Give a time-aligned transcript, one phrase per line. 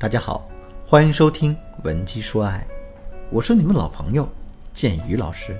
[0.00, 0.48] 大家好，
[0.86, 1.52] 欢迎收听
[1.82, 2.64] 《文姬说爱》，
[3.32, 4.28] 我是你们老朋友
[4.72, 5.58] 建宇老师。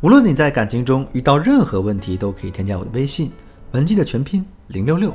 [0.00, 3.30] 无论你在感情中遇到任何问题，都可以添加我的微信
[3.72, 5.14] “文姬”的全拼零六六，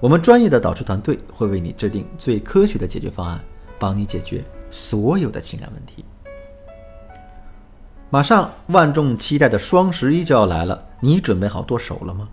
[0.00, 3.40] 我们专业的导师团队会为你制定最科学的解决方案，
[3.78, 6.04] 帮你解决所有的情感问题。
[8.10, 12.28] 马上万众期待的双十一就要来了，你准备好剁手了吗？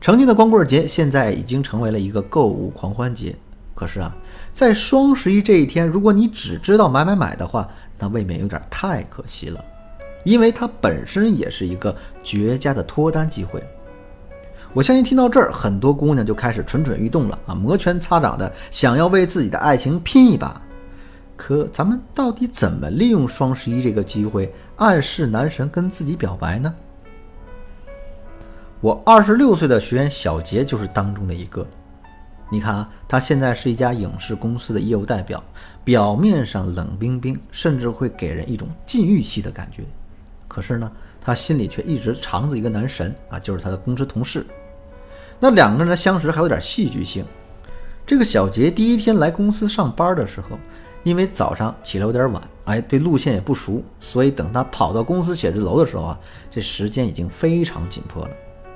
[0.00, 3.36] 曾经的光棍节现在已经成为了一个购物狂欢节。
[3.80, 4.14] 可是啊，
[4.52, 7.66] 在双十一这一天，如果你只知道买买买的话，
[7.98, 9.64] 那未免有点太可惜了，
[10.22, 13.64] 因为它本身也是一个绝佳的脱单机会。
[14.74, 20.60] 我相信听到这儿，很多姑娘就开始蠢蠢欲动了啊，摩拳擦掌的想要为自己的爱情拼一把。
[21.34, 26.74] 可咱们到底怎么利用双十一这个机会暗示男神跟自己表白呢？
[28.82, 31.66] 我二十六岁的学员小杰就是当中的一个。
[32.52, 35.40] 你看啊，他现在是一家影视公司的业务代表，
[35.84, 39.84] 表面上冷冰冰，甚至会给人一种禁欲系的感觉。
[40.48, 44.44] 可是呢，他心里却一直藏着一个男神啊，就是他的公司同事。
[45.38, 47.24] 那两个人的相识还有点戏剧性。
[48.04, 50.58] 这个小杰第一天来公司上班的时候，
[51.04, 56.18] 因为早上起来有点晚，哎，对路线也不熟，所以等他跑到公司写字楼的时候啊，
[56.50, 58.30] 这时间已经非常紧迫了。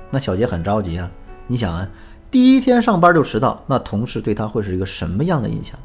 [0.09, 1.11] 那小杰很着急啊，
[1.45, 1.85] 你想啊。
[2.35, 5.79] 第一天上班就迟到，那同事对他会是一个什么样的印象？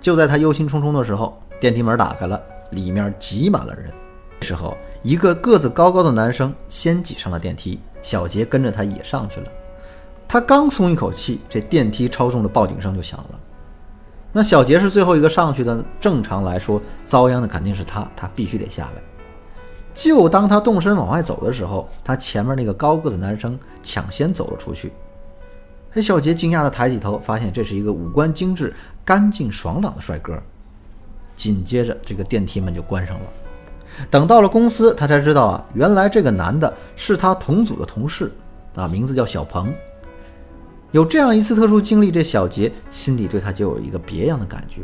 [0.00, 3.92] 就在他忧心忡忡的时候，电梯门打开了，里面挤满了人。
[4.40, 9.46] 这时候，一个个子高高的男生先挤上了电梯，小杰跟着他也上去了。
[10.26, 13.38] 他刚松一口气，这电梯超重的报警声就响了。
[14.32, 19.02] 那小杰是最后一个上去的，正常来说，遭殃的肯定是他，他必须得下来。
[19.92, 24.90] 就当他动身往外走的时候，他前面那个高个子男生抢先走了出去。
[25.92, 28.72] 黑小杰惊讶地抬起头，发现这是一个五官精致、
[29.04, 30.40] 干净爽朗的帅哥。
[31.34, 33.22] 紧接着，这个电梯门就关上了。
[34.08, 38.30] 等到了公司，他才知道啊，原来这个男的是他同组的同事，
[38.76, 39.72] 啊，名字叫小鹏。
[40.92, 44.82] 有这样一次特殊经历，这小杰心里对他就有一个别样的感觉。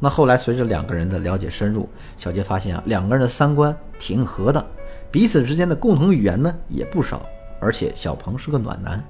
[0.00, 4.64] 那后来随着两个人的了解深入，小杰发现啊，两个人的三观挺合的，
[5.10, 7.22] 彼此之间的共同语言呢也不少，
[7.60, 9.02] 而且小鹏是个暖男。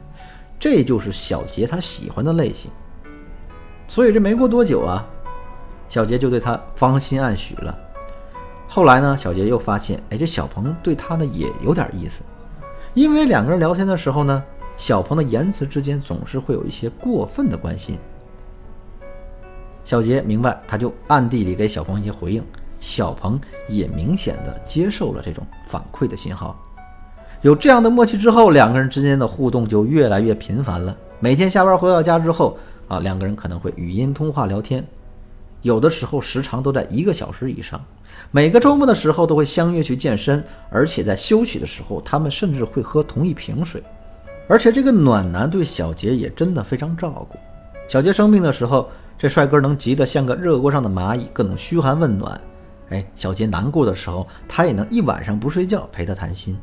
[0.63, 2.71] 这就是小杰他喜欢的类型，
[3.89, 5.05] 所以这没过多久啊，
[5.89, 7.77] 小杰就对他芳心暗许了。
[8.69, 12.23] 后来呢，小杰又发现，哎，这小鹏对他呢也有点意思，
[12.95, 14.41] 因为两个人聊天的时候呢，
[14.77, 17.99] 小鹏的言辞之间总是会有一些过分的关心。
[19.85, 22.45] 小杰明白，他就暗地里给小鹏一些回应，
[22.79, 23.37] 小鹏
[23.69, 26.57] 也明显的接受了这种反馈的信号。
[27.43, 30.97] 有这样的默契之后，两个人之间的互动就越来越频繁了。
[31.19, 34.87] 每天下班回到家之后，啊，两个人可能会语音通话聊天，
[35.63, 37.85] 有的时候时长都在一个小时以上。
[38.31, 43.83] 每个周末的时候都会相约去健身，而且在休息的时候，他们甚至会喝同一瓶水。
[44.47, 47.37] 而且这个暖男对小杰也真的非常照顾。
[47.89, 48.89] 小杰生病的时候，
[49.19, 52.41] 这帅哥能急得像个热锅上的蚂蚁，各种嘘寒问暖。
[52.91, 56.57] 哎，小杰难过的时候，他也能一晚上不睡觉陪他谈心。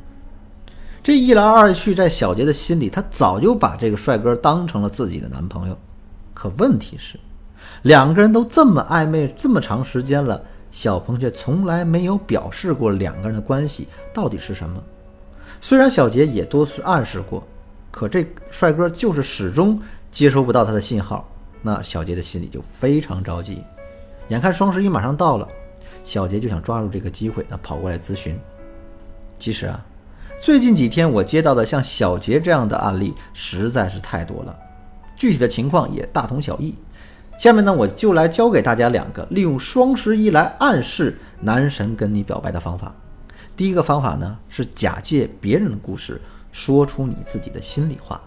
[1.02, 5.78] 这一来二去，在小杰的心里，他早就把这个帅哥当成了自己的男朋友。
[6.34, 7.18] 可问题是，
[7.84, 14.82] 两个人都这么暧昧这么长时间了，小鹏却从来没有表示过两个人的关系到底是什么。
[15.62, 17.42] 虽然小杰也多次暗示过，
[17.92, 21.28] 可这帅哥就是始终接收不到他的信号。
[21.62, 23.64] 那小杰的心里就非常着急。
[24.28, 25.48] 眼看双十一马上到了，
[26.04, 28.38] 小杰就想抓住这个机会，那跑过来咨询。
[29.38, 29.86] 其实啊。
[30.42, 34.56] 最近几天，我接到的像小杰这样的案例实在是太多了，
[35.14, 36.74] 具体的情况也大同小异。
[37.38, 42.96] 下面呢，我就来教给大家两个利用双十一来暗示男神跟你表白的方法。
[43.58, 46.22] 第一个方法呢，是假借别人的故事
[46.54, 48.20] 说出你自己的心里话。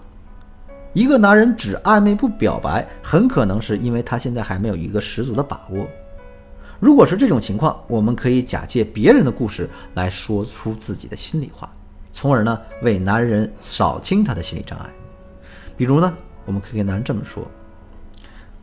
[0.93, 5.87] 一个男人只暧昧不表白，很可能是因为他现在还没有一个十足的把握。
[6.79, 11.73] 如果是这种情况，我们可以假借别人的故事来说出自己的心里话。
[12.13, 14.87] 从而呢，为男人扫清他的心理障碍。
[15.75, 16.15] 比如呢，
[16.45, 17.43] 我们可以跟男人这么说：“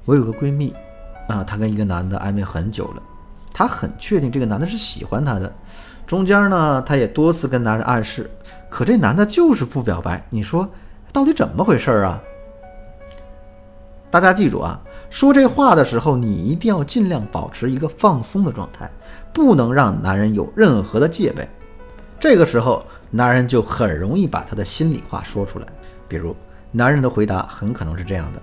[0.06, 0.74] 我有个闺蜜，
[1.28, 3.02] 啊，她跟一个男的暧昧很久了，
[3.52, 5.52] 她很确定这个男的是喜欢她的。
[6.06, 8.30] 中间呢，她也多次跟男人暗示，
[8.70, 10.24] 可这男的就是不表白。
[10.30, 10.70] 你说
[11.12, 12.22] 到底怎么回事啊？”
[14.12, 14.80] 大家记住啊，
[15.10, 18.90] 说这话的时候，你一定要尽量保持一个放松的状态，
[19.34, 21.46] 不能让男人有任何的戒备。
[22.20, 22.86] 这个时候。
[23.12, 25.66] 男人就很容易把他的心里话说出来，
[26.08, 26.36] 比如
[26.72, 28.42] 男人的回答很可能是这样的：“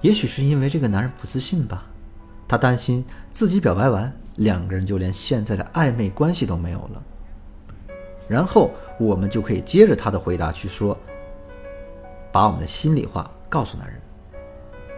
[0.00, 1.84] 也许是因为这个男人不自信吧，
[2.48, 7.02] 他担心自己表白完，两个人就连现在的暧昧关系都没有了。
[8.28, 10.96] 然后我们就可以接着他的回答去说，
[12.32, 14.00] 把我们的心里话告诉男人。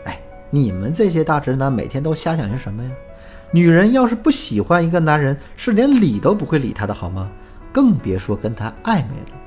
[0.05, 0.21] 哎，
[0.51, 2.91] 你们这些大直男每天都瞎想些什么呀？
[3.51, 7.29] 女人要是不喜欢一个男人，是连理都不会理他的好吗？
[7.73, 9.39] 更别说跟他暧昧了。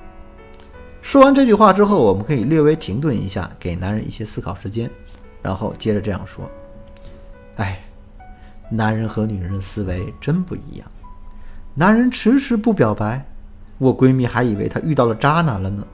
[1.01, 4.89] 说完这句话之后，我们可以略微停顿一下，给男人一些思考时间。
[5.41, 6.49] 然后接着这样说
[7.57, 7.79] ：“哎，
[8.69, 10.87] 男人和女人思维真不一样。
[11.75, 13.23] 男人迟迟不表白，
[13.77, 15.85] 我闺蜜还以为他遇到了渣男了呢。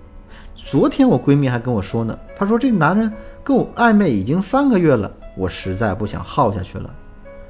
[0.55, 3.11] 昨天我闺蜜还跟我说呢，她说这男人
[3.43, 6.89] 跟我暧昧已经三个月了，我实在不想耗下去了。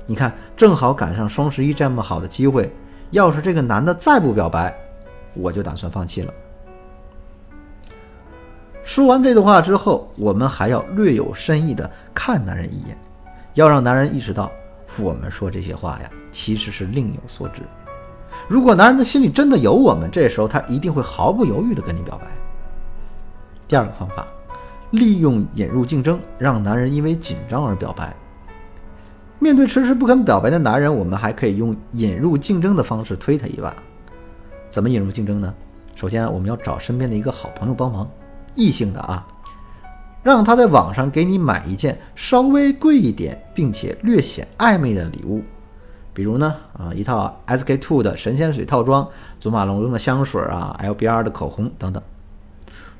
[0.07, 2.73] 你看，正好赶上双十一这么好的机会，
[3.11, 4.73] 要是这个男的再不表白，
[5.35, 6.33] 我就打算放弃了。”
[8.83, 12.97] 说完这段话之后，我们还要略有深意的看男人一眼，
[13.53, 14.51] 要让男人意识到
[14.99, 17.61] 我们说这些话呀，其实是另有所指。
[18.47, 22.27] 如果男人的心里真的有我们，这时候他一定会毫不犹豫的跟你表白。
[23.67, 24.27] 第二个方法，
[24.89, 28.13] 利用引入竞争，让男人因为紧张而表白。
[29.43, 33.75] 面对迟迟不肯表白的男人，我们还可以用引入竞争的方式推他一把。
[34.69, 35.51] 怎么引入竞争呢？
[35.95, 38.07] 首先，我们要找身边的一个好朋友帮忙。
[38.53, 39.25] 异性的啊，
[40.21, 45.41] 让他在网上给你买一件稍微贵一点，并且略显暧昧的礼物，
[46.13, 49.09] 比如呢，啊，一套 SK two 的神仙水套装，
[49.39, 52.03] 祖马龙用的香水啊，LBR 的口红等等。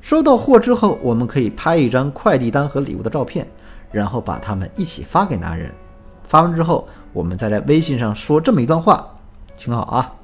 [0.02, 3.48] 收到货之后，我们可以拍一张快递单和礼物的照片，
[3.92, 5.72] 然后把它们一起发给男人。
[6.32, 9.06] 发完之后，我们再在微信上说这么一段话，
[9.58, 10.16] 请好啊。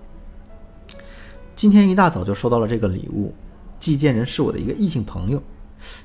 [1.53, 3.35] 今天一大早就收到了这个礼物。
[3.77, 5.43] 寄件人是我的一个异性朋友，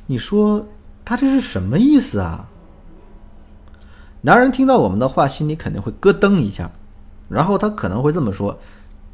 [0.07, 0.67] 你说
[1.05, 2.45] 他这是什么意思啊？
[4.23, 6.69] 男人听到我们的话，心里肯定会咯噔一下，
[7.29, 8.59] 然后他可能会这么说：“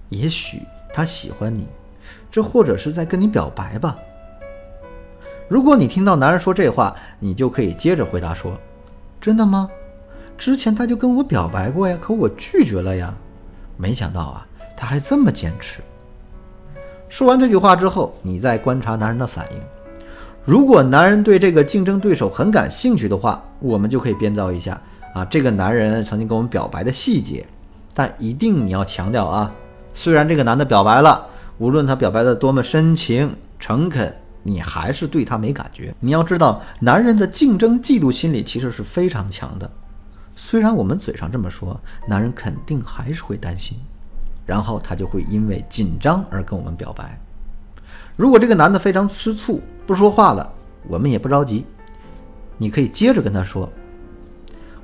[0.09, 0.63] 也许
[0.95, 1.67] 他喜欢你，
[2.31, 3.95] 这或者是在跟你表白吧。”
[5.51, 8.59] 如果你听到男人说这话，你就可以接着回答说
[9.21, 9.69] ：“真的吗？
[10.39, 13.13] 之前他就跟我表白过呀，可我拒绝了呀。
[13.77, 14.47] 没想到啊，
[14.77, 15.83] 他还这么坚持。”
[17.11, 19.59] 说完这句话之后，你再观察男人的反应。
[20.45, 24.81] 如果男人对这个竞争对手很感兴趣的话，我们就可以编造一下
[25.13, 27.45] 啊，这个男人曾经跟我们表白的细节。
[27.93, 29.53] 但一定你要强调啊，
[29.93, 31.27] 虽然这个男的表白了，
[31.59, 35.93] 无论他表白的多么深情诚恳，你还是对他没感觉。
[35.99, 39.71] 你要知道，男人的竞争嫉妒心理其实是非常强的。
[40.41, 43.77] 虽然我们嘴上这么说，男人肯定还是会担心。
[44.47, 47.21] 然后他就会因为紧张而跟我们表白。
[48.17, 50.51] 如果这个男的非常吃醋不说话了，
[50.87, 51.67] 我们也不着急，
[52.57, 53.69] 你可以接着跟他说：“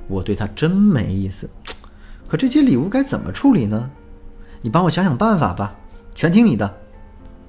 [0.07, 1.49] 我对他真没意思，
[2.27, 3.89] 可这些礼物该怎么处理呢？
[4.61, 5.73] 你帮我想想办法吧，
[6.13, 6.71] 全听你的。”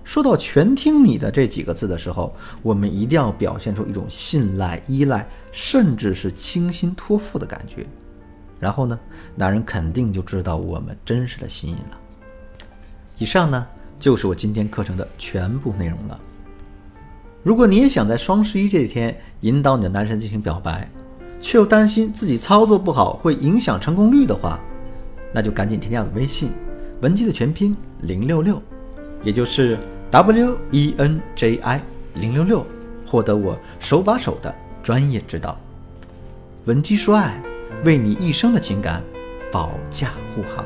[0.06, 2.32] 说到“全听你的”这几个字的时候，
[2.62, 7.84] 我们一定要表现出一种信赖、依赖，甚至是倾心托付的感觉。
[8.60, 8.96] 然后呢，
[9.34, 11.98] 男人肯定就知道我们真实的心意了。
[13.18, 13.66] 以上呢
[13.98, 16.18] 就是我今天课程的全部内容了。
[17.42, 20.88] 如果你也想在双十一这天引导你的男神进行表白，
[21.40, 24.60] 却又担心自己操作不好会影响成功率的话，
[25.34, 26.52] 那就赶紧添加我的微信
[27.00, 28.62] 文姬的全拼零六六，
[29.24, 29.76] 也就是
[30.10, 31.80] W E N J I
[32.14, 32.66] 零六六，
[33.06, 35.58] 获得我手把手的专业指导。
[36.64, 37.40] 文姬说爱，
[37.84, 39.02] 为你一生的情感
[39.52, 40.64] 保驾护航。